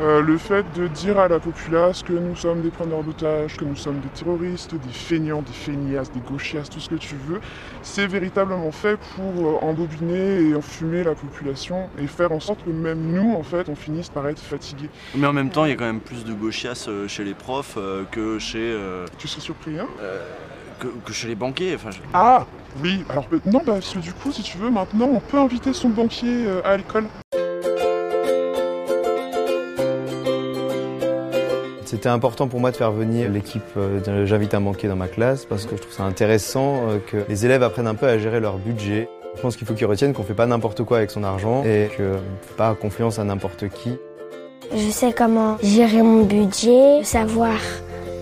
Euh, 0.00 0.20
le 0.22 0.38
fait 0.38 0.64
de 0.74 0.88
dire 0.88 1.18
à 1.20 1.28
la 1.28 1.38
populace 1.38 2.02
que 2.02 2.12
nous 2.12 2.34
sommes 2.34 2.62
des 2.62 2.70
preneurs 2.70 3.04
d'otages, 3.04 3.56
que 3.56 3.64
nous 3.64 3.76
sommes 3.76 4.00
des 4.00 4.08
terroristes, 4.08 4.74
des 4.74 4.92
feignants, 4.92 5.40
des 5.42 5.52
feignasses, 5.52 6.10
des 6.10 6.18
gauchiasses, 6.20 6.68
tout 6.68 6.80
ce 6.80 6.88
que 6.88 6.96
tu 6.96 7.14
veux, 7.28 7.40
c'est 7.82 8.08
véritablement 8.08 8.72
fait 8.72 8.98
pour 9.14 9.46
euh, 9.46 9.58
embobiner 9.64 10.48
et 10.48 10.54
enfumer 10.56 11.04
la 11.04 11.14
population 11.14 11.88
et 12.02 12.08
faire 12.08 12.32
en 12.32 12.40
sorte 12.40 12.64
que 12.64 12.70
même 12.70 13.02
nous, 13.02 13.34
en 13.34 13.44
fait, 13.44 13.68
on 13.68 13.76
finisse 13.76 14.08
par 14.08 14.26
être 14.26 14.40
fatigués. 14.40 14.90
Mais 15.14 15.28
en 15.28 15.32
même 15.32 15.50
temps, 15.50 15.64
il 15.64 15.68
y 15.70 15.72
a 15.72 15.76
quand 15.76 15.84
même 15.84 16.00
plus 16.00 16.24
de 16.24 16.34
gauchias 16.34 16.86
euh, 16.88 17.06
chez 17.06 17.22
les 17.22 17.34
profs 17.34 17.78
que 18.10 18.38
chez 18.40 18.76
Tu 19.18 19.28
serais 19.28 19.40
surpris, 19.42 19.78
hein? 19.78 19.86
que, 20.80 20.88
que 20.88 21.12
chez 21.12 21.28
les 21.28 21.36
banquiers. 21.36 21.74
Enfin, 21.76 21.92
je- 21.92 22.00
Ah 22.12 22.46
Oui, 22.82 23.04
alors 23.08 23.28
non, 23.46 23.60
bah, 23.64 23.74
parce 23.74 23.94
que 23.94 24.00
du 24.00 24.12
coup, 24.12 24.32
si 24.32 24.42
tu 24.42 24.58
veux, 24.58 24.70
maintenant, 24.70 25.08
on 25.12 25.20
peut 25.20 25.38
inviter 25.38 25.72
son 25.72 25.88
banquier 25.90 26.46
euh, 26.48 26.60
à 26.64 26.76
l'école. 26.76 27.04
C'était 31.94 32.08
important 32.08 32.48
pour 32.48 32.58
moi 32.58 32.72
de 32.72 32.76
faire 32.76 32.90
venir 32.90 33.30
l'équipe 33.30 33.62
euh, 33.76 34.00
de 34.00 34.24
J'invite 34.24 34.52
un 34.52 34.60
banquier 34.60 34.88
dans 34.88 34.96
ma 34.96 35.06
classe 35.06 35.44
parce 35.44 35.64
que 35.64 35.76
je 35.76 35.82
trouve 35.82 35.92
ça 35.92 36.02
intéressant 36.02 36.88
euh, 36.88 36.98
que 36.98 37.18
les 37.28 37.46
élèves 37.46 37.62
apprennent 37.62 37.86
un 37.86 37.94
peu 37.94 38.08
à 38.08 38.18
gérer 38.18 38.40
leur 38.40 38.58
budget. 38.58 39.08
Je 39.36 39.40
pense 39.40 39.56
qu'il 39.56 39.64
faut 39.64 39.74
qu'ils 39.74 39.86
retiennent 39.86 40.12
qu'on 40.12 40.24
fait 40.24 40.34
pas 40.34 40.46
n'importe 40.46 40.82
quoi 40.82 40.96
avec 40.96 41.12
son 41.12 41.22
argent 41.22 41.62
et 41.62 41.88
qu'on 41.96 42.02
ne 42.02 42.16
fait 42.42 42.56
pas 42.56 42.74
confiance 42.74 43.20
à 43.20 43.24
n'importe 43.24 43.68
qui. 43.68 43.96
Je 44.74 44.90
sais 44.90 45.12
comment 45.12 45.56
gérer 45.62 46.02
mon 46.02 46.24
budget, 46.24 47.04
savoir 47.04 47.54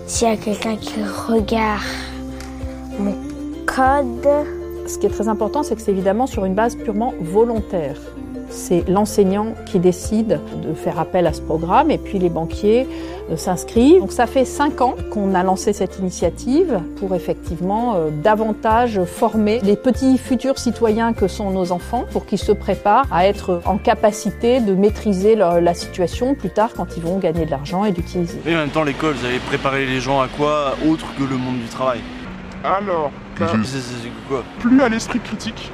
s'il 0.05 0.27
y 0.27 0.31
a 0.31 0.37
quelqu'un 0.37 0.75
qui 0.75 1.01
regarde 1.01 1.81
mon 2.99 3.15
code. 3.65 4.45
Ce 4.85 4.99
qui 4.99 5.07
est 5.07 5.09
très 5.09 5.29
important, 5.29 5.63
c'est 5.63 5.75
que 5.75 5.81
c'est 5.81 5.91
évidemment 5.91 6.27
sur 6.27 6.45
une 6.45 6.53
base 6.53 6.75
purement 6.75 7.15
volontaire. 7.19 7.97
C'est 8.55 8.87
l'enseignant 8.87 9.55
qui 9.65 9.79
décide 9.79 10.39
de 10.63 10.73
faire 10.75 10.99
appel 10.99 11.25
à 11.25 11.33
ce 11.33 11.41
programme 11.41 11.89
et 11.89 11.97
puis 11.97 12.19
les 12.19 12.29
banquiers 12.29 12.87
euh, 13.31 13.35
s'inscrivent. 13.35 13.99
Donc 13.99 14.11
ça 14.11 14.27
fait 14.27 14.45
cinq 14.45 14.79
ans 14.81 14.93
qu'on 15.09 15.33
a 15.33 15.41
lancé 15.41 15.73
cette 15.73 15.97
initiative 15.97 16.79
pour 16.97 17.15
effectivement 17.15 17.95
euh, 17.95 18.09
davantage 18.11 19.03
former 19.05 19.59
les 19.63 19.75
petits 19.75 20.19
futurs 20.19 20.59
citoyens 20.59 21.13
que 21.13 21.27
sont 21.27 21.49
nos 21.49 21.71
enfants 21.71 22.05
pour 22.11 22.27
qu'ils 22.27 22.37
se 22.37 22.51
préparent 22.51 23.07
à 23.11 23.25
être 23.25 23.59
en 23.65 23.77
capacité 23.77 24.59
de 24.59 24.75
maîtriser 24.75 25.35
leur- 25.35 25.59
la 25.59 25.73
situation 25.73 26.35
plus 26.35 26.51
tard 26.51 26.69
quand 26.77 26.95
ils 26.95 27.01
vont 27.01 27.17
gagner 27.17 27.45
de 27.45 27.51
l'argent 27.51 27.85
et 27.85 27.91
d'utiliser. 27.91 28.39
Mais 28.45 28.53
en 28.53 28.59
même 28.59 28.69
temps, 28.69 28.83
l'école, 28.83 29.15
vous 29.15 29.25
avez 29.25 29.39
préparé 29.39 29.87
les 29.87 29.99
gens 29.99 30.21
à 30.21 30.27
quoi 30.27 30.75
autre 30.87 31.07
que 31.17 31.23
le 31.23 31.37
monde 31.37 31.57
du 31.59 31.67
travail? 31.69 32.01
Alors, 32.63 33.11
bah, 33.39 33.47
quoi? 34.29 34.43
plus 34.59 34.79
à 34.81 34.89
l'esprit 34.89 35.19
critique. 35.19 35.71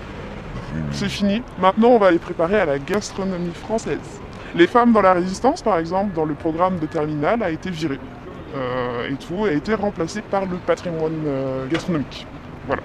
C'est 0.91 1.09
fini. 1.09 1.41
Maintenant, 1.59 1.89
on 1.89 1.97
va 1.97 2.11
les 2.11 2.19
préparer 2.19 2.59
à 2.59 2.65
la 2.65 2.79
gastronomie 2.79 3.53
française. 3.53 3.99
Les 4.55 4.67
femmes 4.67 4.93
dans 4.93 5.01
la 5.01 5.13
résistance, 5.13 5.61
par 5.61 5.77
exemple, 5.77 6.13
dans 6.15 6.25
le 6.25 6.33
programme 6.33 6.79
de 6.79 6.85
terminale, 6.85 7.43
a 7.43 7.51
été 7.51 7.69
virée. 7.69 7.99
Euh, 8.55 9.09
et 9.09 9.15
tout, 9.15 9.45
a 9.45 9.51
été 9.51 9.75
remplacé 9.75 10.21
par 10.21 10.45
le 10.45 10.57
patrimoine 10.57 11.21
euh, 11.25 11.67
gastronomique. 11.67 12.25
Voilà. 12.65 12.81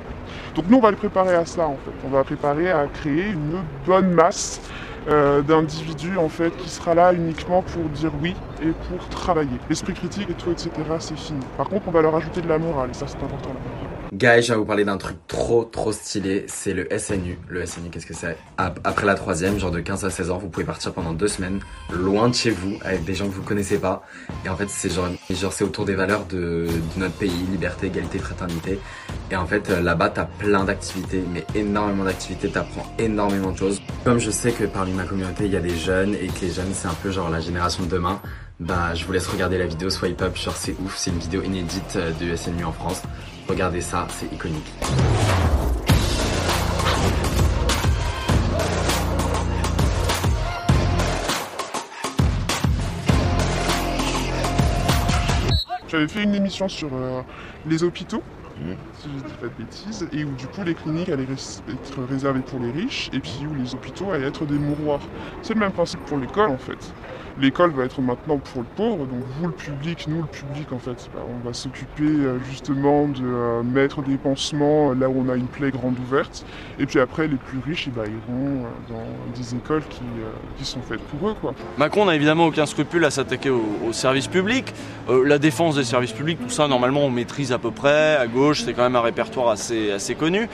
Donc 0.55 0.67
nous, 0.69 0.77
on 0.77 0.81
va 0.81 0.91
les 0.91 0.97
préparer 0.97 1.35
à 1.35 1.47
ça, 1.47 1.67
en 1.67 1.77
fait. 1.77 1.93
On 2.07 2.11
va 2.11 2.23
préparer 2.23 2.71
à 2.71 2.87
créer 2.87 3.31
une 3.31 3.61
bonne 3.87 4.11
masse 4.11 4.61
euh, 5.09 5.43
d'individus, 5.43 6.19
en 6.19 6.29
fait, 6.29 6.55
qui 6.57 6.69
sera 6.69 6.95
là 6.95 7.13
uniquement 7.13 7.63
pour 7.63 7.85
dire 7.91 8.13
oui 8.23 8.35
et 8.63 8.73
pour 8.89 9.09
travailler. 9.09 9.59
L'esprit 9.69 9.95
critique 9.95 10.29
et 10.31 10.35
tout, 10.35 10.51
etc., 10.51 10.71
c'est 10.99 11.19
fini. 11.19 11.41
Par 11.57 11.69
contre, 11.69 11.89
on 11.89 11.91
va 11.91 12.03
leur 12.03 12.15
ajouter 12.15 12.43
de 12.43 12.49
la 12.49 12.59
morale, 12.59 12.91
et 12.91 12.95
ça, 12.95 13.07
c'est 13.07 13.23
important. 13.23 13.51
Guys, 14.15 14.43
je 14.43 14.53
vais 14.53 14.59
vous 14.59 14.65
parler 14.65 14.85
d'un 14.85 14.97
truc 14.97 15.17
trop 15.27 15.65
trop 15.65 15.91
stylé, 15.91 16.45
c'est 16.47 16.73
le 16.73 16.87
SNU. 16.99 17.37
Le 17.49 17.67
SNU, 17.67 17.91
qu'est-ce 17.91 18.07
que 18.07 18.15
c'est? 18.15 18.37
Ap- 18.59 18.79
Après 18.85 19.07
la 19.07 19.15
troisième, 19.17 19.59
genre 19.59 19.73
de 19.73 19.81
15 19.81 20.05
à 20.05 20.11
16 20.11 20.31
ans, 20.31 20.39
vous 20.39 20.49
pouvez 20.49 20.65
partir 20.65 20.93
pendant 20.93 21.13
deux 21.13 21.27
semaines, 21.27 21.59
loin 21.91 22.29
de 22.29 22.35
chez 22.35 22.51
vous, 22.51 22.75
avec 22.85 23.03
des 23.05 23.15
gens 23.15 23.27
que 23.27 23.33
vous 23.33 23.43
connaissez 23.43 23.77
pas. 23.79 24.05
Et 24.45 24.49
en 24.49 24.57
fait, 24.57 24.69
c'est 24.71 24.89
genre, 24.93 25.09
genre 25.31 25.53
c'est 25.53 25.65
autour 25.65 25.85
des 25.85 25.97
valeurs 25.97 26.27
de, 26.27 26.37
de 26.69 26.99
notre 27.01 27.15
pays, 27.15 27.33
liberté, 27.51 27.89
égalité, 27.89 28.21
fraternité. 28.21 28.79
Et 29.33 29.37
en 29.37 29.47
fait, 29.47 29.69
là-bas, 29.69 30.11
t'as 30.11 30.27
plein 30.27 30.63
d'activités, 30.63 31.25
mais 31.33 31.45
énormément 31.57 32.05
d'activités, 32.05 32.51
t'apprends 32.51 32.87
énormément 33.01 33.51
de 33.51 33.59
choses. 33.59 33.83
Comme 34.05 34.21
je 34.21 34.31
sais 34.31 34.53
que 34.53 34.63
parmi 34.65 34.93
ma 34.93 35.05
communauté, 35.05 35.47
il 35.47 35.53
y 35.53 35.57
a 35.57 35.61
des 35.61 35.77
jeunes, 35.77 36.15
et 36.15 36.29
que 36.29 36.41
les 36.43 36.51
jeunes, 36.53 36.71
c'est 36.73 36.87
un 36.89 36.95
peu 37.03 37.11
genre 37.11 37.31
la 37.31 37.41
génération 37.41 37.83
de 37.83 37.89
demain, 37.89 38.21
bah, 38.61 38.95
je 38.95 39.05
vous 39.07 39.13
laisse 39.13 39.27
regarder 39.27 39.59
la 39.59 39.67
vidéo 39.67 39.91
Swipe 39.91 40.23
Up, 40.23 40.37
genre 40.37 40.55
c'est 40.57 40.77
ouf, 40.85 40.97
c'est 40.97 41.11
une 41.11 41.19
vidéo 41.19 41.43
inédite 41.43 41.97
euh, 41.97 42.13
de 42.21 42.37
SNU 42.37 42.65
en 42.65 42.71
France. 42.73 43.03
Regardez 43.49 43.83
ça, 43.83 44.07
c'est 44.11 44.33
iconique. 44.33 44.73
J'avais 55.89 56.09
fait 56.09 56.23
une 56.25 56.35
émission 56.35 56.69
sur 56.69 56.89
euh, 56.93 57.23
les 57.67 57.85
hôpitaux, 57.85 58.23
si 58.99 59.09
je 59.17 59.25
dis 59.25 59.33
pas 59.35 59.47
de 59.47 59.53
bêtises, 59.63 60.09
et 60.13 60.25
où 60.25 60.31
du 60.33 60.47
coup 60.49 60.63
les 60.65 60.75
cliniques 60.75 61.09
allaient 61.09 61.23
être 61.23 62.03
réservées 62.09 62.41
pour 62.41 62.59
les 62.59 62.73
riches, 62.73 63.11
et 63.13 63.21
puis 63.21 63.47
où 63.49 63.55
les 63.55 63.75
hôpitaux 63.75 64.11
allaient 64.11 64.27
être 64.27 64.45
des 64.47 64.59
mouroirs. 64.59 65.03
C'est 65.43 65.55
le 65.55 65.61
même 65.61 65.73
principe 65.73 66.01
pour 66.07 66.19
l'école 66.19 66.51
en 66.51 66.59
fait. 66.59 66.93
L'école 67.41 67.71
va 67.73 67.85
être 67.85 68.01
maintenant 68.01 68.39
pour 68.39 68.63
le 68.63 68.69
pauvre, 68.77 69.07
donc 69.07 69.23
vous 69.39 69.47
le 69.49 69.53
public, 69.53 70.07
nous 70.09 70.23
le 70.23 70.29
public 70.29 70.73
en 70.73 70.79
fait, 70.79 71.11
bah, 71.13 71.21
on 71.29 71.47
va 71.47 71.53
s'occuper 71.53 72.05
euh, 72.05 72.39
justement 72.49 73.09
de 73.09 73.25
euh, 73.25 73.63
mettre 73.63 74.03
des 74.03 74.17
pansements 74.17 74.91
euh, 74.91 74.95
là 74.95 75.09
où 75.09 75.25
on 75.27 75.29
a 75.29 75.35
une 75.35 75.49
plaie 75.49 75.73
grande 75.73 75.99
ouverte, 75.99 76.47
et 76.79 76.87
puis 76.87 77.01
après 77.01 77.27
les 77.27 77.37
plus 77.37 77.59
riches 77.67 77.89
eh 77.89 77.91
ben, 77.91 78.05
iront 78.05 78.67
dans 78.89 79.37
des 79.37 79.55
écoles 79.57 79.83
qui, 79.91 80.03
qui 80.59 80.65
sont 80.65 80.81
faites 80.81 81.01
pour 81.01 81.29
eux 81.29 81.35
quoi. 81.41 81.55
Macron 81.77 82.05
n'a 82.05 82.15
évidemment 82.15 82.47
aucun 82.47 82.67
scrupule 82.67 83.05
à 83.05 83.11
s'attaquer 83.11 83.51
au, 83.51 83.65
au 83.89 83.93
service 83.93 84.29
public. 84.29 84.73
Euh, 85.09 85.27
la 85.27 85.39
défense 85.39 85.77
des 85.77 85.85
services 85.85 86.13
publics, 86.13 86.39
tout 86.41 86.51
ça, 86.51 86.69
normalement, 86.69 87.03
on 87.03 87.11
maîtrise 87.11 87.53
à 87.53 87.59
peu 87.59 87.71
près. 87.71 88.17
À 88.17 88.27
gauche, 88.27 88.63
c'est 88.63 88.73
quand 88.73 88.83
même 88.83 88.97
un 88.97 89.01
répertoire 89.01 89.49
assez, 89.49 89.91
assez 89.91 90.15
connu. 90.15 90.49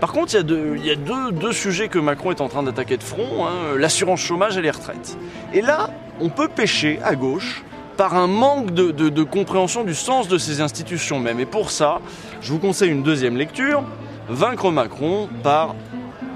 Par 0.00 0.12
contre, 0.12 0.32
il 0.34 0.36
y 0.36 0.40
a, 0.40 0.42
deux, 0.42 0.76
y 0.76 0.90
a 0.90 0.94
deux, 0.94 1.32
deux 1.32 1.52
sujets 1.52 1.88
que 1.88 1.98
Macron 1.98 2.30
est 2.30 2.40
en 2.40 2.48
train 2.48 2.62
d'attaquer 2.62 2.96
de 2.96 3.02
front, 3.02 3.46
hein, 3.46 3.76
l'assurance 3.76 4.20
chômage 4.20 4.56
et 4.56 4.62
les 4.62 4.70
retraites. 4.70 5.18
Et 5.52 5.60
là, 5.60 5.90
on 6.20 6.28
peut 6.28 6.48
pêcher 6.48 6.98
à 7.02 7.14
gauche 7.14 7.62
par 7.96 8.14
un 8.14 8.28
manque 8.28 8.72
de, 8.72 9.22
compréhension 9.24 9.82
du 9.82 9.94
sens 9.94 10.28
de 10.28 10.38
ces 10.38 10.60
institutions 10.60 11.18
même. 11.18 11.40
Et 11.40 11.46
pour 11.46 11.70
ça, 11.70 12.00
je 12.40 12.52
vous 12.52 12.60
conseille 12.60 12.90
une 12.90 13.02
deuxième 13.02 13.36
lecture, 13.36 13.82
Vaincre 14.28 14.70
Macron 14.70 15.28
par 15.42 15.74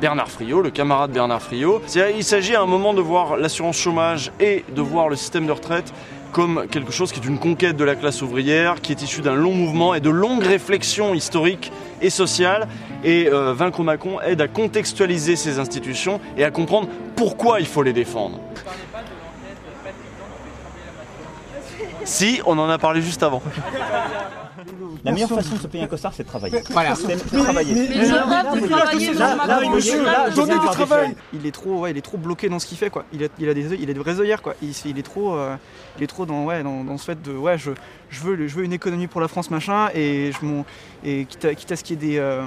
Bernard 0.00 0.28
Friot, 0.28 0.60
le 0.60 0.70
camarade 0.70 1.12
Bernard 1.12 1.40
Friot. 1.40 1.80
Il 2.16 2.24
s'agit 2.24 2.56
à 2.56 2.62
un 2.62 2.66
moment 2.66 2.94
de 2.94 3.00
voir 3.00 3.36
l'assurance 3.36 3.76
chômage 3.76 4.32
et 4.40 4.64
de 4.74 4.82
voir 4.82 5.08
le 5.08 5.14
système 5.14 5.46
de 5.46 5.52
retraite 5.52 5.92
comme 6.32 6.66
quelque 6.68 6.90
chose 6.90 7.12
qui 7.12 7.20
est 7.20 7.26
une 7.26 7.38
conquête 7.38 7.76
de 7.76 7.84
la 7.84 7.94
classe 7.94 8.22
ouvrière, 8.22 8.80
qui 8.80 8.90
est 8.90 9.02
issue 9.02 9.20
d'un 9.20 9.34
long 9.34 9.52
mouvement 9.52 9.94
et 9.94 10.00
de 10.00 10.10
longues 10.10 10.42
réflexions 10.42 11.14
historiques 11.14 11.70
et 12.00 12.10
sociales. 12.10 12.66
Et 13.04 13.28
euh, 13.28 13.52
Vaincre 13.52 13.82
Macron 13.82 14.20
aide 14.22 14.40
à 14.40 14.48
contextualiser 14.48 15.36
ces 15.36 15.58
institutions 15.58 16.20
et 16.36 16.44
à 16.44 16.50
comprendre 16.50 16.88
pourquoi 17.14 17.60
il 17.60 17.66
faut 17.66 17.82
les 17.82 17.92
défendre. 17.92 18.40
Si, 22.04 22.40
on 22.46 22.58
en 22.58 22.68
a 22.68 22.78
parlé 22.78 23.00
juste 23.02 23.22
avant. 23.22 23.42
La 25.04 25.10
meilleure 25.12 25.28
façon 25.30 25.56
de 25.56 25.60
se 25.60 25.66
payer 25.66 25.84
un 25.84 25.88
costard, 25.88 26.12
c'est 26.14 26.22
de 26.22 26.28
travailler. 26.28 26.62
Voilà. 26.70 26.94
C'est 26.94 27.16
de 27.16 27.42
travailler. 27.42 27.74
Mais- 27.74 27.88
mais- 27.88 27.96
mais- 27.96 28.62
du 30.54 30.66
travail. 30.86 31.16
Il 31.32 31.46
est 31.46 31.50
trop, 31.50 31.80
ouais, 31.80 31.90
il 31.90 31.96
est 31.98 32.02
trop 32.02 32.18
bloqué 32.18 32.48
dans 32.48 32.58
ce 32.58 32.66
qu'il 32.66 32.78
fait 32.78 32.90
quoi. 32.90 33.04
Il 33.12 33.24
a, 33.24 33.28
il 33.38 33.48
a 33.48 33.54
des, 33.54 33.74
il 33.74 33.90
a 33.90 33.92
des 33.92 33.98
vrais 33.98 34.20
œillères 34.20 34.42
quoi. 34.42 34.54
Il, 34.62 34.72
il 34.84 34.98
est 34.98 35.02
trop, 35.02 35.34
euh, 35.34 35.56
il 35.98 36.04
est 36.04 36.06
trop 36.06 36.24
dans, 36.26 36.44
ouais, 36.44 36.62
dans, 36.62 36.84
dans 36.84 36.96
ce 36.98 37.04
fait 37.06 37.20
de, 37.20 37.32
ouais, 37.32 37.58
je, 37.58 37.70
je 38.10 38.20
veux, 38.22 38.46
je 38.46 38.54
veux 38.54 38.64
une 38.64 38.72
économie 38.72 39.06
pour 39.08 39.20
la 39.20 39.28
France 39.28 39.50
machin 39.50 39.88
et 39.94 40.30
je 40.38 40.44
m'en, 40.46 40.64
et 41.04 41.24
quitte 41.24 41.44
à, 41.44 41.54
quitte 41.54 41.72
à 41.72 41.76
ce 41.76 41.82
qu'il 41.82 42.00
y 42.02 42.04
ait 42.04 42.10
des, 42.12 42.18
euh, 42.18 42.42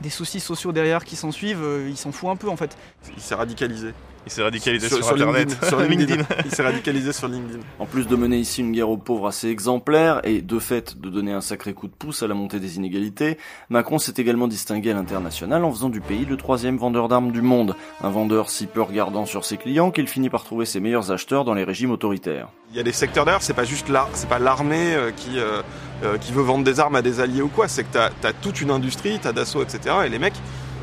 des 0.00 0.10
soucis 0.10 0.40
sociaux 0.40 0.72
derrière 0.72 1.04
qui 1.04 1.16
s'en 1.16 1.30
suivent, 1.30 1.62
euh, 1.62 1.88
il 1.88 1.96
s'en 1.96 2.12
fout 2.12 2.30
un 2.30 2.36
peu 2.36 2.48
en 2.48 2.56
fait. 2.56 2.76
Il 3.16 3.22
s'est 3.22 3.34
radicalisé. 3.34 3.92
Il 4.26 4.32
s'est 4.32 4.42
radicalisé 4.42 4.88
sur 4.88 5.06
Internet. 5.12 5.48
LinkedIn, 5.50 5.68
sur 5.68 5.80
LinkedIn. 5.88 6.24
Il 6.46 6.50
s'est 6.50 6.62
radicalisé 6.62 7.12
sur 7.12 7.28
LinkedIn. 7.28 7.60
En 7.78 7.86
plus 7.86 8.06
de 8.06 8.16
mener 8.16 8.38
ici 8.38 8.62
une 8.62 8.72
guerre 8.72 8.88
aux 8.88 8.96
pauvres 8.96 9.28
assez 9.28 9.48
exemplaire 9.48 10.20
et 10.24 10.40
de 10.40 10.58
fait 10.58 10.98
de 10.98 11.10
donner 11.10 11.32
un 11.32 11.42
sacré 11.42 11.74
coup 11.74 11.88
de 11.88 11.92
pouce 11.92 12.22
à 12.22 12.26
la 12.26 12.34
montée 12.34 12.58
des 12.58 12.76
inégalités, 12.76 13.38
Macron 13.68 13.98
s'est 13.98 14.14
également 14.16 14.48
distingué 14.48 14.92
à 14.92 14.94
l'international 14.94 15.62
en 15.64 15.70
faisant 15.70 15.90
du 15.90 16.00
pays 16.00 16.24
le 16.24 16.36
troisième 16.36 16.78
vendeur 16.78 17.08
d'armes 17.08 17.32
du 17.32 17.42
monde, 17.42 17.76
un 18.02 18.10
vendeur 18.10 18.48
si 18.48 18.66
peu 18.66 18.80
regardant 18.80 19.26
sur 19.26 19.44
ses 19.44 19.58
clients 19.58 19.90
qu'il 19.90 20.08
finit 20.08 20.30
par 20.30 20.44
trouver 20.44 20.64
ses 20.64 20.80
meilleurs 20.80 21.10
acheteurs 21.10 21.44
dans 21.44 21.54
les 21.54 21.64
régimes 21.64 21.90
autoritaires. 21.90 22.48
Il 22.70 22.76
y 22.76 22.80
a 22.80 22.82
des 22.82 22.92
secteurs 22.92 23.26
d'ailleurs, 23.26 23.42
c'est 23.42 23.54
pas 23.54 23.64
juste 23.64 23.88
là, 23.90 24.08
c'est 24.14 24.28
pas 24.28 24.38
l'armée 24.38 24.94
euh, 24.94 25.10
qui, 25.10 25.38
euh, 25.38 25.60
euh, 26.04 26.18
qui 26.18 26.32
veut 26.32 26.42
vendre 26.42 26.64
des 26.64 26.80
armes 26.80 26.96
à 26.96 27.02
des 27.02 27.20
alliés 27.20 27.42
ou 27.42 27.48
quoi, 27.48 27.68
c'est 27.68 27.84
que 27.84 27.92
t'as 27.92 28.28
as 28.28 28.32
toute 28.32 28.60
une 28.60 28.70
industrie, 28.70 29.18
t'as 29.20 29.32
Dassault, 29.32 29.62
etc. 29.62 29.96
Et 30.06 30.08
les 30.08 30.18
mecs, 30.18 30.34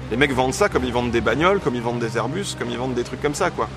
les 0.09 0.17
mecs 0.17 0.33
vendent 0.33 0.53
ça 0.53 0.69
comme 0.69 0.83
ils 0.83 0.93
vendent 0.93 1.11
des 1.11 1.21
bagnoles, 1.21 1.59
comme 1.59 1.75
ils 1.75 1.81
vendent 1.81 1.99
des 1.99 2.17
Airbus, 2.17 2.55
comme 2.57 2.69
ils 2.69 2.77
vendent 2.77 2.95
des 2.95 3.03
trucs 3.03 3.21
comme 3.21 3.35
ça, 3.35 3.49
quoi. 3.49 3.69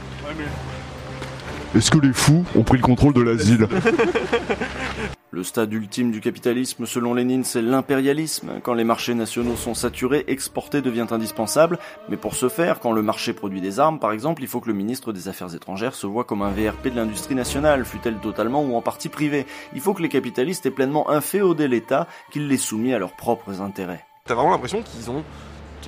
Est-ce 1.77 1.91
que 1.91 1.99
les 1.99 2.13
fous 2.13 2.45
ont 2.55 2.63
pris 2.63 2.77
le 2.77 2.83
contrôle 2.83 3.15
de 3.15 3.23
l'asile? 3.23 3.69
Le 5.35 5.43
stade 5.43 5.73
ultime 5.73 6.13
du 6.13 6.21
capitalisme, 6.21 6.87
selon 6.87 7.13
Lénine, 7.13 7.43
c'est 7.43 7.61
l'impérialisme. 7.61 8.61
Quand 8.63 8.73
les 8.73 8.85
marchés 8.85 9.15
nationaux 9.15 9.57
sont 9.57 9.75
saturés, 9.75 10.23
exporter 10.29 10.81
devient 10.81 11.09
indispensable. 11.11 11.81
Mais 12.09 12.17
pour 12.17 12.37
ce 12.37 12.49
faire, 12.49 12.79
quand 12.79 12.93
le 12.93 13.03
marché 13.03 13.33
produit 13.33 13.61
des 13.61 13.81
armes, 13.81 13.99
par 13.99 14.13
exemple, 14.13 14.43
il 14.43 14.47
faut 14.47 14.61
que 14.61 14.69
le 14.69 14.75
ministre 14.75 15.13
des 15.13 15.27
Affaires 15.27 15.53
étrangères 15.53 15.97
se 15.97 16.07
voit 16.07 16.23
comme 16.23 16.43
un 16.43 16.53
VRP 16.53 16.85
de 16.85 16.95
l'industrie 16.95 17.35
nationale, 17.35 17.85
fût-elle 17.85 18.21
totalement 18.21 18.63
ou 18.63 18.77
en 18.77 18.81
partie 18.81 19.09
privée. 19.09 19.45
Il 19.75 19.81
faut 19.81 19.93
que 19.93 20.03
les 20.03 20.09
capitalistes 20.09 20.67
aient 20.67 20.71
pleinement 20.71 21.11
inféodé 21.11 21.67
l'État, 21.67 22.07
qu'ils 22.31 22.47
les 22.47 22.57
soumis 22.57 22.95
à 22.95 23.01
leurs 23.01 23.17
propres 23.17 23.61
intérêts. 23.61 24.07
T'as 24.27 24.35
vraiment 24.35 24.53
l'impression 24.53 24.83
qu'ils 24.83 25.11
ont, 25.11 25.25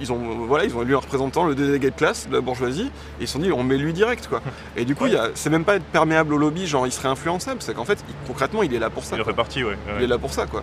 ils 0.01 0.13
ont, 0.13 0.19
voilà, 0.47 0.65
ils 0.65 0.77
ont 0.77 0.83
élu 0.83 0.95
un 0.95 0.99
représentant, 0.99 1.45
le 1.45 1.55
délégué 1.55 1.91
de 1.91 1.97
classe 1.97 2.29
de 2.29 2.35
la 2.35 2.41
bourgeoisie, 2.41 2.91
et 3.21 3.23
ils 3.23 3.27
se 3.27 3.35
sont 3.35 3.39
dit 3.39 3.53
on 3.53 3.63
met 3.63 3.77
lui 3.79 3.93
direct 3.93 4.27
quoi. 4.29 4.41
Et 4.77 4.85
du 4.85 4.95
coup, 4.95 5.07
c'est 5.35 5.51
même 5.51 5.65
pas 5.65 5.77
être 5.77 5.85
perméable 5.85 6.35
au 6.35 6.39
lobby, 6.39 6.67
genre 6.67 6.87
il 6.87 6.93
serait 6.93 7.09
influençable, 7.09 7.61
c'est 7.63 7.75
qu'en 7.75 7.85
fait, 7.85 7.99
il- 8.09 8.15
concrètement, 8.27 8.63
il 8.63 8.75
est 8.75 8.79
là 8.79 8.91
pour 8.91 9.05
ça. 9.05 9.17
Il 9.17 9.23
quoi. 9.23 9.33
fait 9.33 9.37
partie, 9.37 9.65
ouais. 9.65 9.77
Il 9.99 10.05
est 10.05 10.09
là 10.09 10.19
pour 10.19 10.33
ça 10.33 10.47
quoi. 10.47 10.63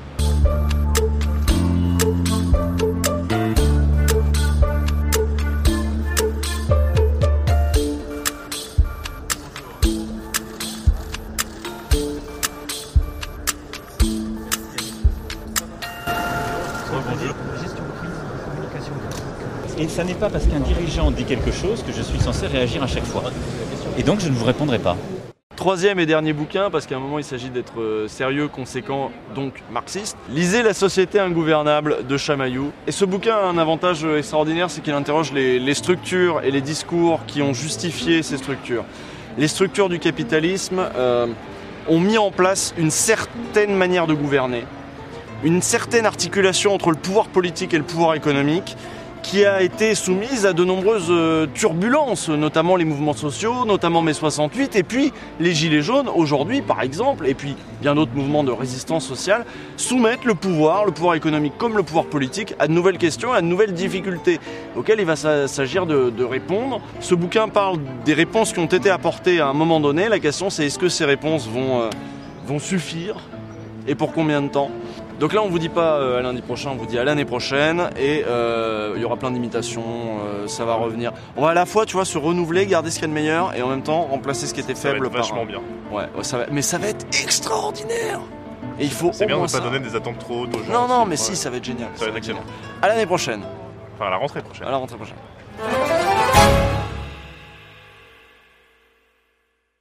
Ça 19.93 20.03
n'est 20.03 20.15
pas 20.15 20.29
parce 20.29 20.47
qu'un 20.47 20.59
dirigeant 20.59 21.11
dit 21.11 21.23
quelque 21.23 21.51
chose 21.51 21.83
que 21.83 21.93
je 21.93 22.01
suis 22.01 22.19
censé 22.19 22.47
réagir 22.47 22.81
à 22.81 22.87
chaque 22.87 23.05
fois. 23.05 23.25
Et 23.95 24.01
donc 24.01 24.21
je 24.21 24.27
ne 24.27 24.33
vous 24.33 24.43
répondrai 24.43 24.79
pas. 24.79 24.97
Troisième 25.55 25.99
et 25.99 26.07
dernier 26.07 26.33
bouquin, 26.33 26.71
parce 26.71 26.87
qu'à 26.87 26.95
un 26.95 26.99
moment 26.99 27.19
il 27.19 27.23
s'agit 27.23 27.51
d'être 27.51 27.79
euh, 27.79 28.07
sérieux, 28.07 28.47
conséquent, 28.47 29.11
donc 29.35 29.61
marxiste. 29.71 30.17
Lisez 30.31 30.63
La 30.63 30.73
société 30.73 31.19
ingouvernable 31.19 32.07
de 32.07 32.17
Chamaillou. 32.17 32.71
Et 32.87 32.91
ce 32.91 33.05
bouquin 33.05 33.35
a 33.35 33.45
un 33.45 33.59
avantage 33.59 34.03
euh, 34.03 34.17
extraordinaire, 34.17 34.71
c'est 34.71 34.81
qu'il 34.81 34.93
interroge 34.93 35.31
les, 35.31 35.59
les 35.59 35.73
structures 35.75 36.41
et 36.43 36.49
les 36.49 36.61
discours 36.61 37.19
qui 37.27 37.43
ont 37.43 37.53
justifié 37.53 38.23
ces 38.23 38.37
structures. 38.37 38.85
Les 39.37 39.47
structures 39.47 39.89
du 39.89 39.99
capitalisme 39.99 40.89
euh, 40.95 41.27
ont 41.87 41.99
mis 41.99 42.17
en 42.17 42.31
place 42.31 42.73
une 42.79 42.91
certaine 42.91 43.75
manière 43.75 44.07
de 44.07 44.15
gouverner, 44.15 44.65
une 45.43 45.61
certaine 45.61 46.07
articulation 46.07 46.73
entre 46.73 46.89
le 46.89 46.97
pouvoir 46.97 47.27
politique 47.27 47.75
et 47.75 47.77
le 47.77 47.83
pouvoir 47.83 48.15
économique 48.15 48.75
qui 49.23 49.45
a 49.45 49.61
été 49.63 49.95
soumise 49.95 50.45
à 50.45 50.53
de 50.53 50.63
nombreuses 50.63 51.07
euh, 51.09 51.47
turbulences, 51.55 52.29
notamment 52.29 52.75
les 52.75 52.85
mouvements 52.85 53.13
sociaux, 53.13 53.65
notamment 53.65 54.01
mai 54.01 54.13
68, 54.13 54.75
et 54.75 54.83
puis 54.83 55.11
les 55.39 55.53
Gilets 55.53 55.81
jaunes 55.81 56.09
aujourd'hui 56.13 56.61
par 56.61 56.81
exemple, 56.81 57.25
et 57.25 57.33
puis 57.33 57.55
bien 57.81 57.95
d'autres 57.95 58.13
mouvements 58.13 58.43
de 58.43 58.51
résistance 58.51 59.07
sociale, 59.07 59.45
soumettent 59.77 60.25
le 60.25 60.35
pouvoir, 60.35 60.85
le 60.85 60.91
pouvoir 60.91 61.15
économique 61.15 61.53
comme 61.57 61.77
le 61.77 61.83
pouvoir 61.83 62.05
politique, 62.05 62.53
à 62.59 62.67
de 62.67 62.73
nouvelles 62.73 62.97
questions, 62.97 63.31
à 63.33 63.41
de 63.41 63.47
nouvelles 63.47 63.73
difficultés 63.73 64.39
auxquelles 64.75 64.99
il 64.99 65.05
va 65.05 65.15
s'a- 65.15 65.47
s'agir 65.47 65.85
de, 65.85 66.23
répondre. 66.23 66.81
Ce 66.99 67.15
bouquin 67.15 67.47
parle 67.47 67.77
des 68.05 68.13
réponses 68.13 68.53
qui 68.53 68.59
ont 68.59 68.65
été 68.65 68.89
apportées 68.89 69.39
à 69.39 69.47
un 69.47 69.53
moment 69.53 69.79
donné, 69.79 70.09
la 70.09 70.19
question 70.19 70.49
c'est 70.49 70.65
est-ce 70.65 70.77
que 70.77 70.89
ces 70.89 71.05
réponses 71.05 71.47
vont, 71.47 71.81
euh, 71.81 71.89
vont 72.45 72.59
suffire, 72.59 73.15
et 73.87 73.95
pour 73.95 74.11
combien 74.11 74.41
de 74.41 74.49
temps? 74.49 74.69
Donc 75.23 75.31
là, 75.31 75.41
on 75.41 75.47
vous 75.47 75.57
dit 75.57 75.69
pas 75.69 75.95
euh, 75.99 76.19
à 76.19 76.21
lundi 76.21 76.41
prochain, 76.41 76.71
on 76.73 76.75
vous 76.75 76.85
dit 76.85 76.99
à 76.99 77.05
l'année 77.05 77.23
prochaine 77.23 77.89
et 77.97 78.25
euh, 78.27 78.91
il 78.97 79.01
y 79.01 79.05
aura 79.05 79.15
plein 79.15 79.31
d'imitations, 79.31 79.81
euh, 80.25 80.47
ça 80.47 80.65
va 80.65 80.73
revenir. 80.73 81.13
On 81.37 81.41
va 81.43 81.51
à 81.51 81.53
la 81.53 81.65
fois, 81.65 81.85
tu 81.85 81.93
vois, 81.93 82.03
se 82.03 82.17
renouveler, 82.17 82.65
garder 82.65 82.89
ce 82.91 82.95
qu'il 82.95 83.03
y 83.03 83.05
a 83.05 83.07
de 83.07 83.13
meilleur 83.13 83.55
et 83.55 83.61
en 83.61 83.69
même 83.69 83.83
temps 83.83 84.01
remplacer 84.01 84.47
ce 84.47 84.53
qui 84.53 84.59
était 84.59 84.75
Ça 84.75 84.89
va 84.89 84.95
faible 84.95 85.05
être 85.05 85.13
par 85.13 85.21
vachement 85.21 85.43
un- 85.43 85.45
bien. 85.45 85.59
Ouais, 85.93 86.03
ouais, 86.17 86.23
ça 86.23 86.39
va, 86.39 86.45
mais 86.51 86.61
ça 86.61 86.77
va 86.77 86.87
être 86.87 87.05
extraordinaire. 87.23 88.19
Et 88.79 88.83
il 88.83 88.91
faut 88.91 89.11
C'est 89.13 89.25
bien 89.25 89.37
de 89.37 89.41
ne 89.43 89.45
pas 89.45 89.51
ça. 89.53 89.59
donner 89.61 89.79
des 89.79 89.95
attentes 89.95 90.19
trop 90.19 90.41
hautes 90.41 90.55
aux 90.55 90.63
gens. 90.63 90.73
Non, 90.73 90.87
non, 90.89 90.95
aussi. 91.01 91.05
mais 91.05 91.11
Ouais. 91.11 91.15
si, 91.15 91.35
ça 91.37 91.49
va 91.49 91.55
être 91.55 91.63
génial. 91.63 91.87
Ça 91.95 92.03
va 92.03 92.09
être 92.11 92.17
excellent. 92.17 92.43
À 92.81 92.89
l'année 92.89 93.05
prochaine. 93.05 93.43
Enfin, 93.95 94.07
à 94.07 94.09
la 94.09 94.17
rentrée 94.17 94.41
prochaine. 94.41 94.67
À 94.67 94.71
la 94.71 94.77
rentrée 94.77 94.97
prochaine. 94.97 95.15